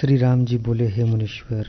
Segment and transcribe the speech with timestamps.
[0.00, 1.66] श्री राम जी बोले, हे मुनीश्वर,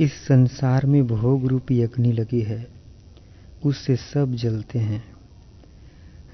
[0.00, 2.68] इस संसार में भोग रूपी अग्नि लगी है,
[3.64, 5.04] उससे सब जलते हैं।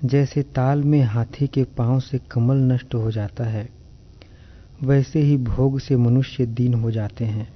[0.05, 3.69] जैसे ताल में हाथी के पाँव से कमल नष्ट हो जाता है,
[4.83, 7.55] वैसे ही भोग से मनुष्य दीन हो जाते हैं।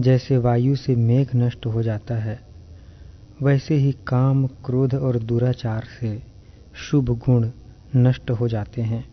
[0.00, 2.40] जैसे वायु से मेघ नष्ट हो जाता है,
[3.42, 6.22] वैसे ही काम, क्रोध और दुराचार से
[6.74, 7.50] शुभ गुण
[7.96, 9.11] नष्ट हो जाते हैं।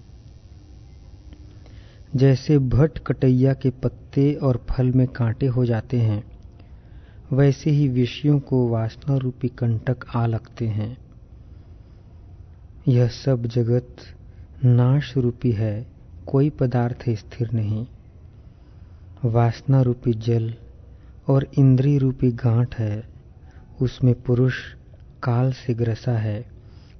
[2.15, 6.23] जैसे भट कटैया के पत्ते और फल में कांटे हो जाते हैं,
[7.33, 10.97] वैसे ही विषयों को वासना रूपी कंटक आ लगते हैं।
[12.87, 13.95] यह सब जगत
[14.65, 15.87] नाश रूपी है,
[16.25, 17.87] कोई पदार्थ स्थिर नहीं।
[19.25, 20.53] वासना रूपी जल
[21.27, 23.03] और इंद्रिय रूपी गांठ है,
[23.81, 24.55] उसमें पुरुष
[25.23, 26.45] काल से ग्रसा है,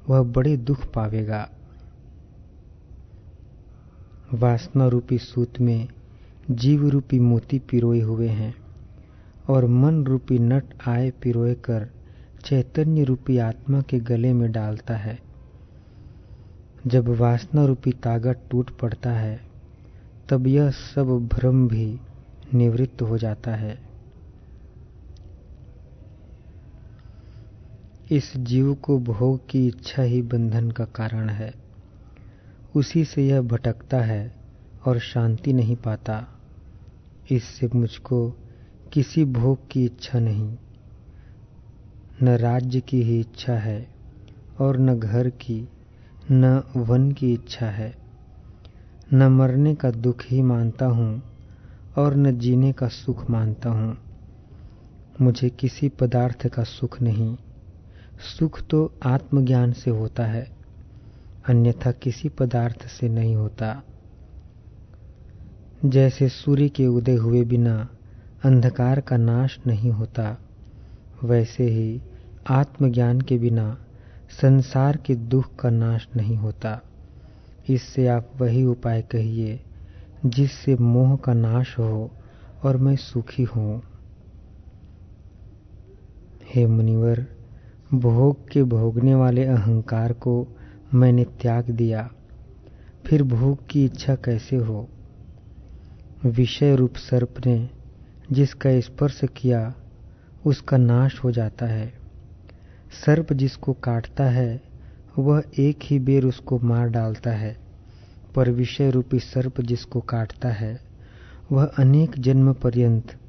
[0.09, 1.50] वह बड़े दुख पावेगा।
[4.33, 5.88] वासना रूपी सूत में
[6.52, 8.55] जीव रूपी मोती पिरोए हुए हैं
[9.49, 11.89] और मन रूपी नट आए पिरोए कर
[12.45, 15.19] चैतन्य रूपी आत्मा के गले में डालता है।
[16.88, 19.41] जब वासना रूपी तागा टूट पड़ता है,
[20.30, 22.00] तब यह सब भ्रम भी
[22.53, 23.80] निवृत्त हो जाता है।
[28.11, 31.69] इस जीव को भोग की इच्छा ही बंधन का कारण है।
[32.75, 34.36] उसी से यह भटकता है
[34.86, 36.28] और शांति नहीं पाता।
[37.31, 38.30] इससे मुझको
[38.94, 40.58] किसी भोग की इच्छा नहीं।
[42.23, 43.88] न राज्य की ही इच्छा है
[44.59, 45.70] और न घर की,
[46.31, 47.95] न वन की इच्छा है।
[49.14, 51.23] न मरने का दुख ही मानता हूँ
[51.97, 53.97] और न जीने का सुख मानता हूँ।
[55.22, 57.38] मुझे किसी पदार्थ का सुख नहीं।
[58.40, 60.59] सुख तो आत्मज्ञान से होता है।
[61.48, 63.84] अन्यथा किसी पदार्थ से नहीं होता।
[65.86, 67.90] जैसे सूर्य के उदय हुए बिना
[68.46, 70.38] अंधकार का नाश नहीं होता,
[71.24, 72.02] वैसे ही
[72.47, 73.78] आत्मज्ञान के बिना
[74.41, 76.81] संसार के दुख का नाश नहीं होता।
[77.69, 79.59] इससे आप वही उपाय कहिए,
[80.25, 82.12] जिससे मोह का नाश हो
[82.63, 83.84] और मैं सुखी हूँ।
[86.56, 87.25] हे मुनिवर,
[87.94, 90.47] भोग के भोगने वाले अहंकार को
[90.94, 92.11] मैंने त्याग दिया।
[93.05, 94.89] फिर भोग की इच्छा कैसे हो?
[96.25, 97.69] विषय रूप सर्प ने
[98.31, 99.75] जिसका स्पर्श किया,
[100.45, 101.94] उसका नाश हो जाता है।
[103.05, 104.61] सर्प जिसको काटता है,
[105.19, 107.57] वह एक ही बेर उसको मार डालता है।
[108.35, 110.81] पर विषय रूपी सर्प जिसको काटता है,
[111.51, 113.19] वह अनेक जन्म पर्यंत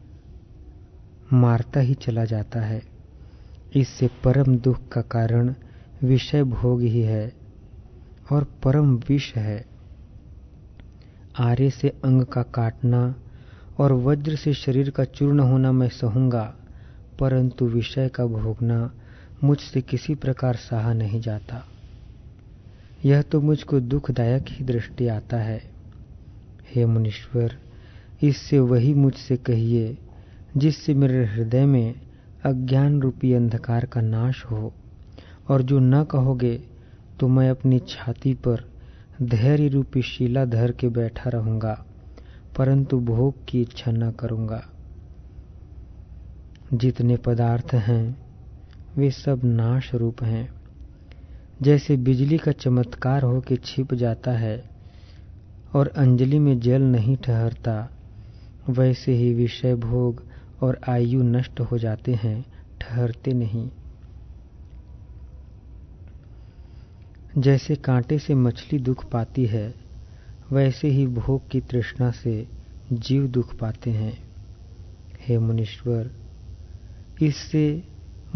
[1.32, 2.82] मारता ही चला जाता है।
[3.76, 5.54] इससे परम दुख का कारण
[6.02, 7.39] विषय भोग ही है।
[8.32, 9.66] और परम विष है।
[11.38, 13.14] आर्य से अंग का काटना
[13.78, 16.54] और वज्र से शरीर का चूर्ण होना मैं सहूँगा,
[17.20, 18.90] परंतु विषय का भोगना
[19.44, 21.64] मुझसे किसी प्रकार सहा नहीं जाता।
[23.04, 25.70] यह तो मुझको दुखदायक ही दृष्टि आता है।
[26.74, 27.56] हे मुनीश्वर,
[28.22, 29.98] इससे वही मुझसे कहिए,
[30.56, 31.94] जिससे मेरे हृदय में
[32.44, 34.72] अज्ञान रूपी अंधकार का नाश हो,
[35.48, 36.62] और जो न कहोगे
[37.20, 38.70] तो मैं अपनी छाती पर
[39.22, 41.84] धैर्य रूपी शिला धर के बैठा रहूँगा,
[42.58, 44.64] परंतु भोग की इच्छा न करूँगा।
[46.74, 48.16] जितने पदार्थ हैं,
[48.96, 50.52] वे सब नाश रूप हैं।
[51.62, 54.70] जैसे बिजली का चमत्कार हो के छिप जाता है,
[55.74, 57.90] और अंजलि में जल नहीं ठहरता,
[58.70, 60.22] वैसे ही विषय भोग
[60.60, 62.44] और आयु नष्ट हो जाते हैं,
[62.80, 63.70] ठहरते नहीं।
[67.38, 69.74] जैसे कांटे से मछली दुख पाती है,
[70.52, 72.48] वैसे ही भोग की तृष्णा से
[72.92, 74.18] जीव दुख पाते हैं।
[75.20, 76.10] हे मुनीश्वर,
[77.22, 77.82] इससे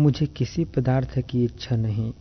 [0.00, 2.12] मुझे किसी पदार्थ की इच्छा नहीं।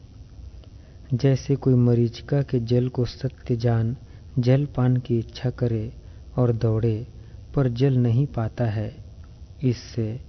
[1.14, 3.98] जैसे कोई मरीचिका के जल को सत्य जान,
[4.40, 5.94] जल पान की इच्छा करे
[6.38, 7.08] और दौड़े,
[7.56, 9.06] पर जल नहीं पाता है,
[9.64, 10.22] इससे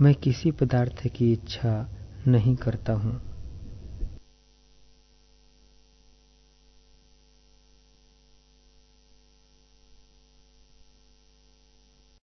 [0.00, 1.88] मैं किसी पदार्थ की इच्छा
[2.28, 3.27] नहीं करता हूँ।